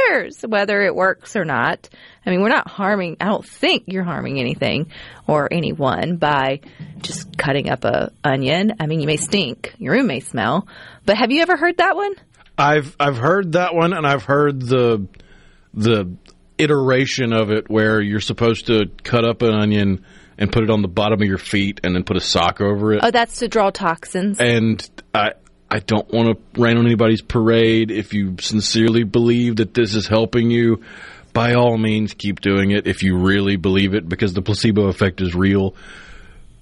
[0.08, 1.90] cares whether it works or not?
[2.26, 4.92] I mean, we're not harming, I don't think you're harming anything
[5.28, 6.62] or anyone by
[7.02, 8.74] just cutting up a onion.
[8.80, 10.68] I mean, you may stink, your room may smell,
[11.06, 12.14] but have you ever heard that one?
[12.58, 15.08] I've I've heard that one, and I've heard the
[15.74, 16.16] the
[16.60, 20.06] iteration of it where you're supposed to cut up an onion
[20.42, 22.94] and put it on the bottom of your feet, and then put a sock over
[22.94, 23.02] it.
[23.04, 24.40] Oh, that's to draw toxins.
[24.40, 25.34] and I
[25.70, 27.92] I don't want to rain on anybody's parade.
[27.92, 30.82] If you sincerely believe that this is helping you,
[31.32, 32.88] by all means keep doing it.
[32.88, 35.76] If you really believe it, because the placebo effect is real.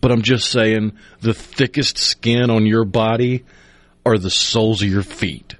[0.01, 3.45] But I'm just saying, the thickest skin on your body
[4.05, 5.55] are the soles of your feet.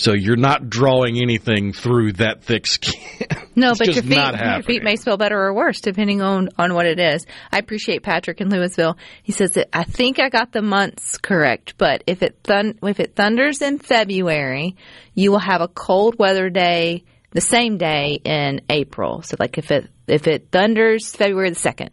[0.00, 3.00] So you're not drawing anything through that thick skin.
[3.56, 6.86] No, but your feet, your feet may smell better or worse depending on on what
[6.86, 7.26] it is.
[7.52, 8.96] I appreciate Patrick in Louisville.
[9.22, 13.00] He says that I think I got the months correct, but if it thun- if
[13.00, 14.76] it thunders in February,
[15.14, 19.22] you will have a cold weather day the same day in April.
[19.22, 21.90] So like if it if it thunders February the second,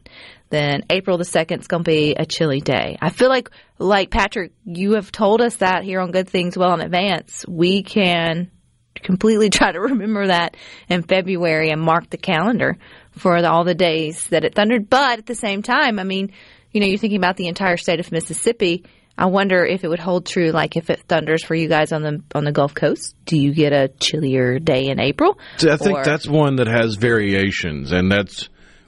[0.50, 2.98] then April the second is going to be a chilly day.
[3.02, 6.74] I feel like like Patrick, you have told us that here on Good Things well
[6.74, 7.46] in advance.
[7.48, 8.50] We can
[8.96, 10.56] completely try to remember that
[10.90, 12.78] in February and mark the calendar
[13.12, 14.90] for the, all the days that it thundered.
[14.90, 16.32] But at the same time, I mean,
[16.72, 18.86] you know, you're thinking about the entire state of Mississippi.
[19.20, 22.04] I wonder if it would hold true, like if it thunders for you guys on
[22.04, 23.16] the on the Gulf Coast.
[23.26, 25.40] Do you get a chillier day in April?
[25.56, 28.48] I think Or- that's one that has variations, and that's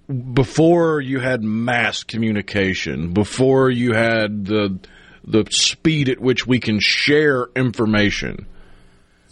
[0.09, 4.79] before you had mass communication, before you had the
[5.23, 8.47] the speed at which we can share information.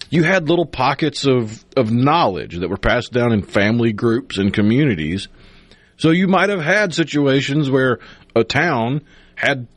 [0.10, 4.54] You had little pockets of, of knowledge that were passed down in family groups and
[4.54, 5.28] communities.
[5.98, 8.00] So you might have had situations where
[8.36, 9.02] a town
[9.36, 9.68] had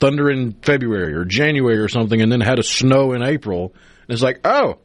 [0.00, 3.74] thunder in February or January or something and then had a snow in April.
[3.74, 4.78] And it's like, oh,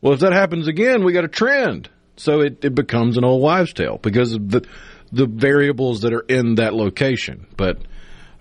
[0.00, 1.90] well, if that happens again, we got a trend.
[2.18, 4.66] So it, it becomes an old wives' tale because of the
[5.10, 7.46] the variables that are in that location.
[7.56, 7.78] But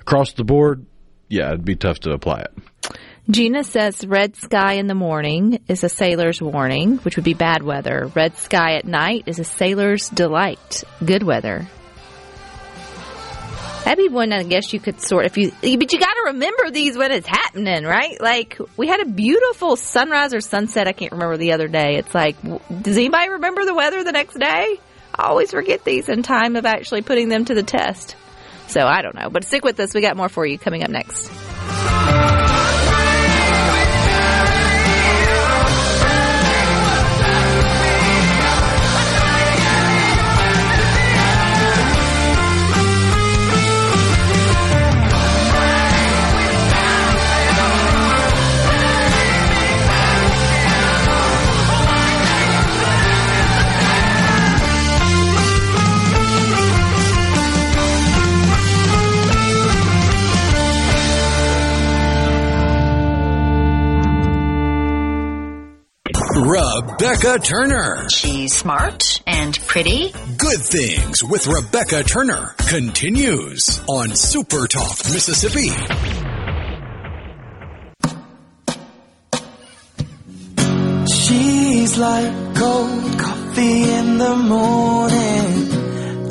[0.02, 0.86] across the board,
[1.30, 2.98] yeah, it'd be tough to apply it.
[3.30, 7.62] Gina says red sky in the morning is a sailor's warning, which would be bad
[7.62, 8.10] weather.
[8.16, 11.68] Red sky at night is a sailor's delight, good weather.
[13.84, 16.72] That'd be one I guess you could sort if you, but you got to remember
[16.72, 18.20] these when it's happening, right?
[18.20, 20.88] Like we had a beautiful sunrise or sunset.
[20.88, 21.96] I can't remember the other day.
[21.96, 24.80] It's like, does anybody remember the weather the next day?
[25.16, 28.16] I always forget these in time of actually putting them to the test.
[28.68, 29.94] So I don't know, but stick with us.
[29.94, 31.32] We got more for you coming up next.
[67.00, 68.10] Rebecca Turner.
[68.10, 70.12] She's smart and pretty.
[70.36, 75.70] Good Things with Rebecca Turner continues on Super Talk Mississippi.
[81.08, 85.70] She's like cold coffee in the morning.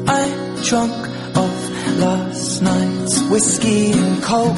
[0.08, 2.95] I drunk off last night
[3.30, 4.56] whiskey and coke.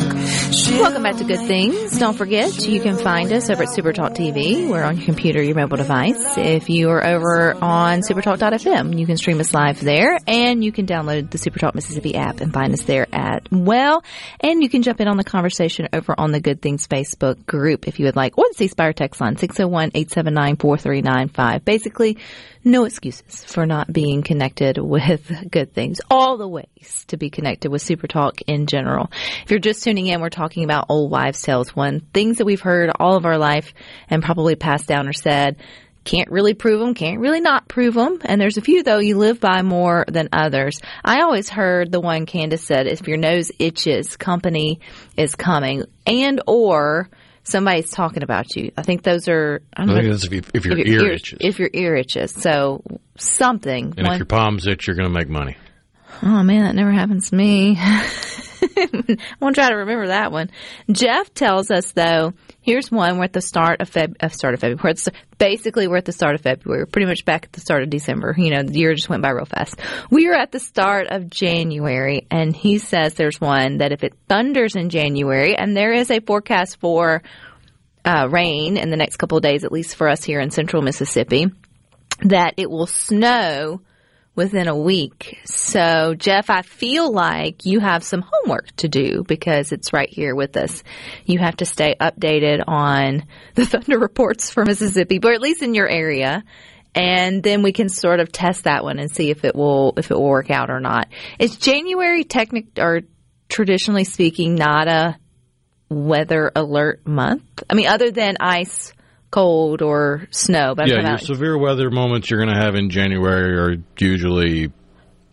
[0.80, 1.98] Welcome back to Good Things.
[1.98, 4.68] Don't forget, you can find us over at Supertalk TV.
[4.68, 6.36] We're on your computer, your mobile device.
[6.36, 10.86] If you are over on supertalk.fm, you can stream us live there and you can
[10.86, 14.04] download the Supertalk Mississippi app and find us there at well.
[14.40, 17.88] And you can jump in on the conversation over on the Good Things Facebook group
[17.88, 18.36] if you would like.
[18.36, 21.64] Or the C Spire text line, 601-879-4395.
[21.64, 22.18] Basically,
[22.68, 26.00] no excuses for not being connected with Good Things.
[26.10, 29.10] All the ways to be connected with Supertalk in general.
[29.44, 31.74] If you're just tuning in, we're talking about old wives' tales.
[31.74, 33.72] One, things that we've heard all of our life
[34.08, 35.56] and probably passed down or said.
[36.04, 38.20] Can't really prove them, can't really not prove them.
[38.24, 40.80] And there's a few though you live by more than others.
[41.04, 44.80] I always heard the one Candace said, if your nose itches, company
[45.18, 47.10] is coming and or
[47.48, 48.72] somebody's talking about you.
[48.76, 50.12] I think those are, I I don't think know.
[50.12, 51.38] that's if, you, if your ear itches.
[51.40, 52.32] If your ear itches.
[52.32, 52.82] So
[53.16, 53.94] something.
[53.96, 55.56] and One- if your palms itch, you're going to make money.
[56.22, 57.78] Oh man, that never happens to me.
[58.76, 60.50] I won't try to remember that one.
[60.90, 64.60] Jeff tells us though, here's one we're at the start of Feb, uh, start of
[64.60, 64.94] February.
[64.94, 66.86] The- basically, we're at the start of February.
[66.86, 68.34] Pretty much back at the start of December.
[68.36, 69.80] You know, the year just went by real fast.
[70.10, 74.14] We are at the start of January, and he says there's one that if it
[74.28, 77.22] thunders in January, and there is a forecast for
[78.04, 80.82] uh, rain in the next couple of days, at least for us here in central
[80.82, 81.46] Mississippi,
[82.22, 83.80] that it will snow
[84.38, 85.40] within a week.
[85.46, 90.32] So, Jeff, I feel like you have some homework to do because it's right here
[90.36, 90.84] with us.
[91.26, 93.24] You have to stay updated on
[93.56, 96.44] the thunder reports for Mississippi, but at least in your area.
[96.94, 100.12] And then we can sort of test that one and see if it will if
[100.12, 101.08] it will work out or not.
[101.40, 103.00] Is January technic or
[103.48, 105.18] traditionally speaking not a
[105.88, 107.42] weather alert month?
[107.68, 108.92] I mean, other than ice,
[109.30, 110.74] cold, or snow.
[110.74, 114.72] But yeah, your severe weather moments you're going to have in January are usually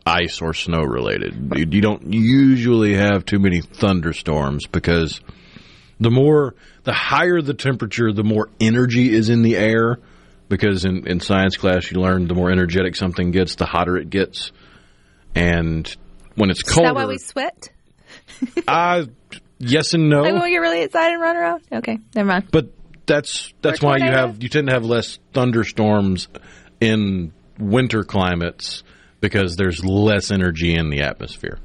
[0.06, 1.54] ice or snow related.
[1.56, 5.20] You, don't usually have too many thunderstorms because
[6.00, 9.98] the more, the higher the temperature, the more energy is in the air.
[10.48, 14.12] Because in, in science class, you learn the more energetic something gets, the hotter it
[14.12, 14.52] gets.
[15.34, 15.88] And
[16.36, 17.70] when it's Is colder, that why we sweat?
[18.68, 19.06] uh,
[19.58, 20.22] yes and no.
[20.22, 21.64] Like when we get really excited and run around?
[21.72, 22.48] Okay, never mind.
[22.52, 22.75] But
[23.06, 26.28] that's that's why you have you tend to have less thunderstorms
[26.82, 28.84] in winter climates
[29.22, 31.60] because there's less energy in the atmosphere.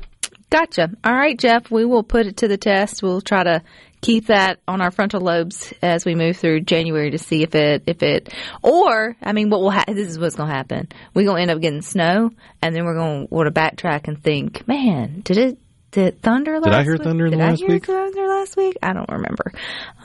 [0.51, 0.91] Gotcha.
[1.05, 3.05] All right, Jeff, we will put it to the test.
[3.05, 3.62] We'll try to
[4.01, 7.84] keep that on our frontal lobes as we move through January to see if it,
[7.86, 10.88] if it, or, I mean, what will happen, this is what's going to happen.
[11.14, 12.30] We're going to end up getting snow,
[12.62, 15.59] and then we're going to want to backtrack and think, man, did it,
[15.91, 17.03] did thunder last Did I hear week?
[17.03, 17.86] thunder in the Did I last hear week?
[17.86, 18.76] thunder last week?
[18.82, 19.53] I don't remember.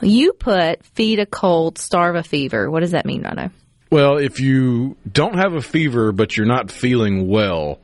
[0.02, 2.70] You put feed a cold, starve a fever.
[2.70, 3.50] What does that mean, Rhino?
[3.90, 7.78] Well, if you don't have a fever but you're not feeling well,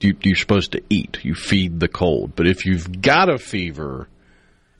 [0.00, 1.18] you, you're supposed to eat.
[1.22, 2.34] You feed the cold.
[2.36, 4.08] But if you've got a fever,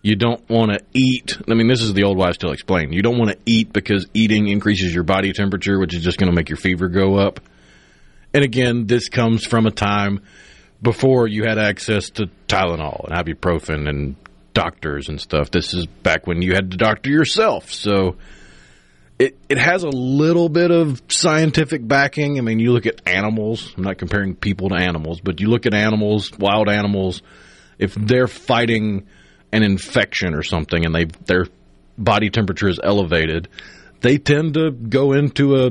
[0.02, 1.36] you don't want to eat.
[1.48, 2.94] I mean, this is the old wives' tale explained.
[2.94, 6.30] You don't want to eat because eating increases your body temperature, which is just going
[6.30, 7.40] to make your fever go up.
[8.32, 10.20] And again, this comes from a time
[10.82, 14.16] before you had access to Tylenol and ibuprofen and
[14.54, 15.50] doctors and stuff.
[15.50, 17.72] This is back when you had to doctor yourself.
[17.72, 18.16] So
[19.18, 22.38] it, it has a little bit of scientific backing.
[22.38, 23.74] I mean, you look at animals.
[23.76, 27.22] I'm not comparing people to animals, but you look at animals, wild animals.
[27.78, 29.06] If they're fighting
[29.52, 31.46] an infection or something, and they their
[31.98, 33.48] body temperature is elevated,
[34.00, 35.70] they tend to go into a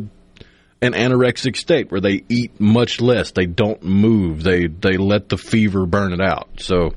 [0.81, 3.31] an anorexic state where they eat much less.
[3.31, 4.43] They don't move.
[4.43, 6.49] They they let the fever burn it out.
[6.59, 6.93] So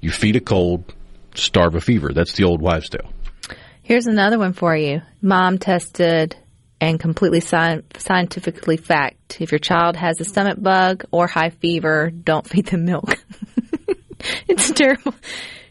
[0.00, 0.92] you feed a cold,
[1.34, 2.12] starve a fever.
[2.12, 3.10] That's the old wives' tale.
[3.82, 5.02] Here's another one for you.
[5.20, 6.36] Mom tested
[6.80, 9.40] and completely sci- scientifically fact.
[9.40, 13.18] If your child has a stomach bug or high fever, don't feed them milk.
[14.48, 15.14] it's terrible.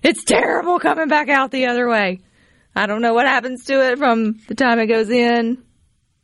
[0.03, 2.19] It's terrible coming back out the other way.
[2.75, 5.61] I don't know what happens to it from the time it goes in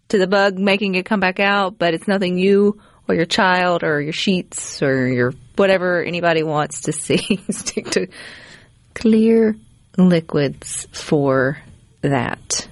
[0.10, 3.84] to the bug making it come back out, but it's nothing you or your child
[3.84, 7.42] or your sheets or your whatever anybody wants to see.
[7.50, 8.08] Stick to
[8.94, 9.56] clear
[9.98, 11.58] liquids for
[12.02, 12.68] that.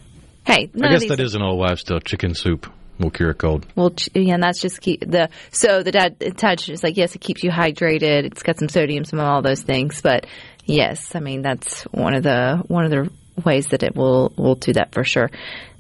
[0.45, 1.99] Hey, I guess that is an old wives' tale.
[1.99, 3.65] Chicken soup will cure a cold.
[3.75, 7.21] well, yeah, and that's just keep the so the dad touch is like yes, it
[7.21, 8.25] keeps you hydrated.
[8.25, 10.27] It's got some sodium, some all those things, but
[10.65, 13.09] yes, I mean that's one of the one of the
[13.43, 15.29] ways that it will will do that for sure.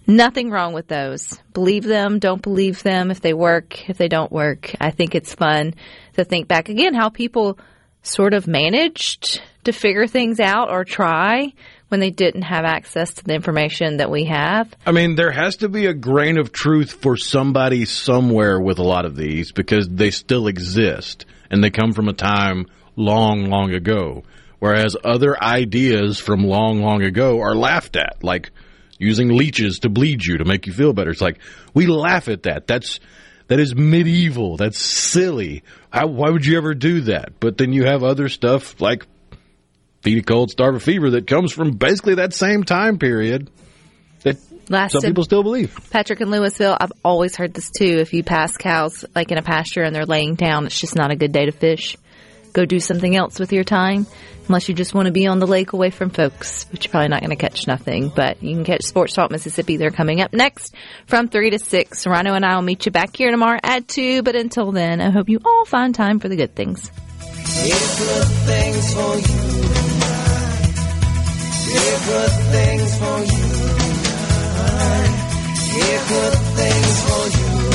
[0.07, 1.39] Nothing wrong with those.
[1.53, 3.09] Believe them, don't believe them.
[3.09, 5.73] If they work, if they don't work, I think it's fun
[6.13, 7.57] to think back again how people
[8.03, 11.53] sort of managed to figure things out or try
[11.87, 14.73] when they didn't have access to the information that we have.
[14.85, 18.83] I mean, there has to be a grain of truth for somebody somewhere with a
[18.83, 23.73] lot of these because they still exist and they come from a time long, long
[23.73, 24.23] ago.
[24.59, 28.51] Whereas other ideas from long, long ago are laughed at, like
[28.97, 31.11] using leeches to bleed you to make you feel better.
[31.11, 31.39] It's like
[31.73, 32.67] we laugh at that.
[32.67, 32.99] That's
[33.47, 34.57] that is medieval.
[34.57, 35.63] That's silly.
[35.91, 37.39] How, why would you ever do that?
[37.39, 39.05] But then you have other stuff like
[40.01, 43.49] feed a cold, starve a fever that comes from basically that same time period
[44.23, 44.37] that
[44.69, 45.77] Lasted- some people still believe.
[45.91, 47.97] Patrick in Louisville, I've always heard this too.
[47.99, 51.11] If you pass cows like in a pasture and they're laying down, it's just not
[51.11, 51.97] a good day to fish.
[52.55, 54.07] Go do something else with your time,
[54.47, 57.09] unless you just want to be on the lake away from folks, but you're probably
[57.09, 58.07] not going to catch nothing.
[58.07, 59.75] But you can catch Sports Talk Mississippi.
[59.75, 60.73] They're coming up next
[61.05, 62.07] from 3 to 6.
[62.07, 64.23] Rhino and I will meet you back here tomorrow at 2.
[64.23, 66.89] But until then, I hope you all find time for the good things.
[67.27, 70.63] Here good things for you and I.
[71.67, 73.43] Here good things for you
[73.83, 74.07] and
[74.63, 75.11] I.
[75.75, 77.74] Here good things for you.